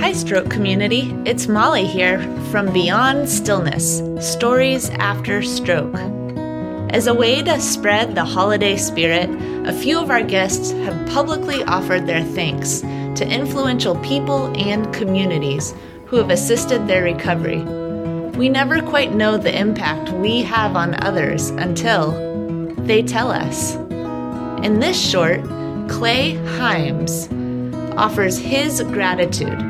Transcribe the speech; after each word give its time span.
Hi, 0.00 0.12
stroke 0.12 0.48
community. 0.48 1.12
It's 1.24 1.48
Molly 1.48 1.84
here 1.84 2.20
from 2.52 2.72
Beyond 2.72 3.28
Stillness 3.28 4.00
Stories 4.20 4.90
After 4.90 5.42
Stroke. 5.42 5.98
As 6.90 7.08
a 7.08 7.14
way 7.14 7.42
to 7.42 7.60
spread 7.60 8.14
the 8.14 8.24
holiday 8.24 8.76
spirit, 8.76 9.28
a 9.66 9.72
few 9.72 9.98
of 9.98 10.08
our 10.08 10.22
guests 10.22 10.70
have 10.70 11.08
publicly 11.08 11.64
offered 11.64 12.06
their 12.06 12.22
thanks 12.22 12.80
to 12.80 13.28
influential 13.28 13.96
people 13.96 14.56
and 14.56 14.94
communities 14.94 15.74
who 16.06 16.16
have 16.16 16.30
assisted 16.30 16.86
their 16.86 17.02
recovery. 17.02 17.62
We 18.38 18.48
never 18.48 18.80
quite 18.80 19.16
know 19.16 19.36
the 19.36 19.58
impact 19.58 20.12
we 20.12 20.42
have 20.42 20.76
on 20.76 21.02
others 21.02 21.50
until 21.50 22.12
they 22.84 23.02
tell 23.02 23.32
us. 23.32 23.74
In 24.64 24.78
this 24.78 24.98
short, 24.98 25.42
Clay 25.88 26.36
Himes 26.56 27.28
offers 27.98 28.38
his 28.38 28.80
gratitude. 28.82 29.67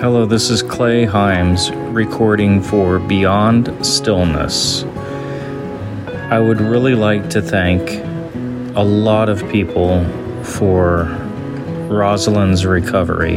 Hello, 0.00 0.26
this 0.26 0.50
is 0.50 0.62
Clay 0.62 1.06
Himes 1.06 1.70
recording 1.94 2.60
for 2.60 2.98
Beyond 2.98 3.74
Stillness. 3.84 4.84
I 6.30 6.38
would 6.38 6.60
really 6.60 6.94
like 6.94 7.30
to 7.30 7.40
thank 7.40 8.04
a 8.76 8.82
lot 8.82 9.30
of 9.30 9.48
people 9.48 10.04
for 10.44 11.04
Rosalind's 11.88 12.66
recovery. 12.66 13.36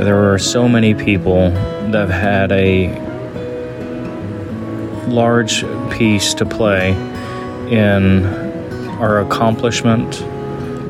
There 0.00 0.32
are 0.32 0.38
so 0.38 0.68
many 0.68 0.94
people 0.94 1.50
that 1.50 1.94
have 1.94 2.10
had 2.10 2.50
a 2.50 2.88
large 5.06 5.64
piece 5.92 6.34
to 6.34 6.44
play 6.44 6.90
in 7.70 8.26
our 8.98 9.20
accomplishment, 9.20 10.20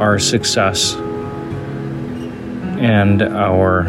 our 0.00 0.18
success, 0.18 0.96
and 2.78 3.22
our 3.22 3.84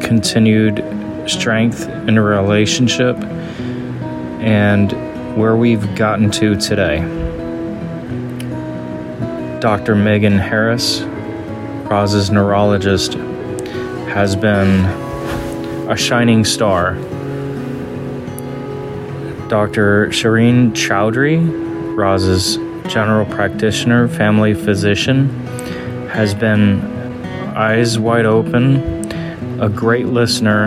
continued 0.00 0.84
strength 1.26 1.88
in 1.88 2.18
a 2.18 2.22
relationship 2.22 3.16
and 4.42 4.92
where 5.36 5.56
we've 5.56 5.94
gotten 5.94 6.30
to 6.30 6.56
today. 6.56 6.98
Dr. 9.60 9.94
Megan 9.94 10.38
Harris, 10.38 11.02
Roz's 11.02 12.30
neurologist, 12.30 13.14
has 13.14 14.34
been 14.34 14.84
a 15.88 15.96
shining 15.96 16.44
star. 16.44 16.94
Dr. 19.48 20.08
Shireen 20.08 20.72
Chowdhury, 20.72 21.96
Roz's 21.96 22.56
general 22.90 23.26
practitioner, 23.26 24.08
family 24.08 24.54
physician, 24.54 25.28
has 26.08 26.34
been 26.34 26.91
eyes 27.56 27.98
wide 27.98 28.26
open, 28.26 29.60
a 29.60 29.68
great 29.68 30.06
listener, 30.06 30.64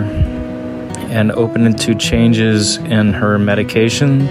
and 1.10 1.32
open 1.32 1.74
to 1.76 1.94
changes 1.94 2.76
in 2.76 3.12
her 3.12 3.38
medication 3.38 4.22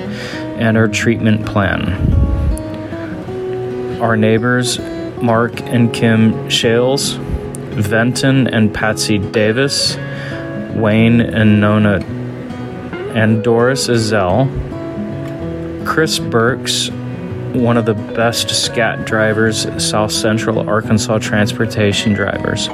and 0.58 0.78
her 0.78 0.88
treatment 0.88 1.45
plan. 1.45 1.94
Our 4.02 4.17
neighbors, 4.17 4.80
Mark 5.22 5.61
and 5.61 5.94
Kim 5.94 6.50
Shales, 6.50 7.14
Venton 7.14 8.48
and 8.48 8.73
Patsy 8.73 9.17
Davis, 9.17 9.98
Wayne 10.76 11.22
and 11.22 11.59
Nona, 11.59 12.03
and 13.16 13.44
Doris 13.44 13.88
Azell, 13.88 14.48
Chris 15.86 16.20
Burks, 16.20 16.89
one 17.56 17.78
of 17.78 17.86
the 17.86 17.94
best 17.94 18.50
SCAT 18.50 19.06
drivers, 19.06 19.66
South 19.84 20.11
Central 20.11 20.70
Arkansas 20.70 21.20
transportation 21.20 22.14
drivers. 22.14 22.67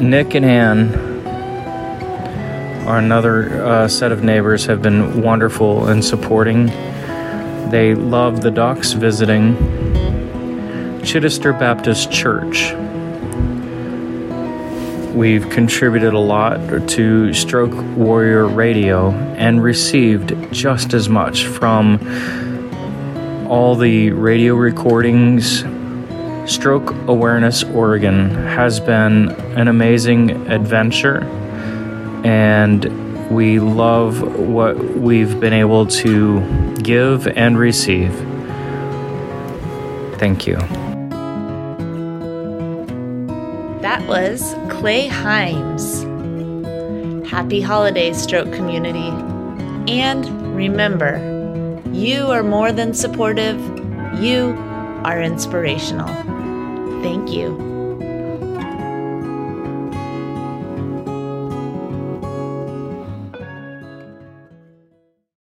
Nick 0.00 0.34
and 0.34 0.44
Ann, 0.44 1.12
are 2.86 2.98
another 2.98 3.64
uh, 3.64 3.88
set 3.88 4.10
of 4.12 4.24
neighbors, 4.24 4.66
have 4.66 4.82
been 4.82 5.22
wonderful 5.22 5.88
in 5.88 6.02
supporting. 6.02 6.66
They 7.70 7.94
love 7.94 8.42
the 8.42 8.50
docs 8.50 8.92
visiting. 8.92 9.56
Chittister 11.02 11.58
Baptist 11.58 12.10
Church. 12.10 12.74
We've 15.14 15.48
contributed 15.50 16.14
a 16.14 16.18
lot 16.18 16.88
to 16.88 17.34
Stroke 17.34 17.74
Warrior 17.96 18.46
Radio 18.46 19.10
and 19.10 19.62
received 19.62 20.34
just 20.52 20.94
as 20.94 21.10
much 21.10 21.44
from 21.46 21.98
all 23.50 23.76
the 23.76 24.10
radio 24.12 24.54
recordings. 24.54 25.64
Stroke 26.50 26.92
Awareness 27.08 27.62
Oregon 27.62 28.30
has 28.30 28.80
been 28.80 29.28
an 29.58 29.68
amazing 29.68 30.30
adventure, 30.50 31.22
and 32.24 33.30
we 33.30 33.60
love 33.60 34.22
what 34.38 34.78
we've 34.96 35.38
been 35.38 35.52
able 35.52 35.86
to 35.86 36.74
give 36.76 37.26
and 37.28 37.58
receive. 37.58 38.14
Thank 40.18 40.46
you. 40.46 40.91
That 43.82 44.06
was 44.06 44.54
Clay 44.70 45.08
Himes. 45.08 46.06
Happy 47.26 47.60
holidays, 47.60 48.16
stroke 48.16 48.52
community. 48.52 49.08
And 49.92 50.54
remember, 50.54 51.18
you 51.92 52.26
are 52.30 52.44
more 52.44 52.70
than 52.70 52.94
supportive, 52.94 53.58
you 54.20 54.56
are 55.02 55.20
inspirational. 55.20 56.06
Thank 57.02 57.32
you. 57.32 57.71